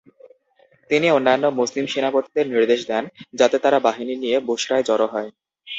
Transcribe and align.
তিনি 0.89 1.07
অন্যান্য 1.11 1.45
মুসলিম 1.59 1.85
সেনাপতিদের 1.87 2.45
নির্দেশ 2.53 2.81
দেন 2.87 3.03
যাতে 3.39 3.57
তারা 3.63 3.77
বাহিনী 3.87 4.13
নিয়ে 4.17 4.37
বুসরায় 4.47 4.87
জড়ো 4.89 5.07
হয়। 5.13 5.29